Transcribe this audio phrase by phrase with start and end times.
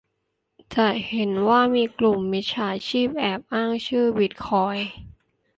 [0.75, 4.89] จะเห็นว่ามีกลุ่มมิจฉาชีพแอบอ้างชื่อบิตคอยน์